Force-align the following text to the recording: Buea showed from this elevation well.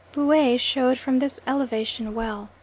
Buea 0.13 0.57
showed 0.59 0.97
from 0.97 1.19
this 1.19 1.39
elevation 1.45 2.15
well. 2.15 2.49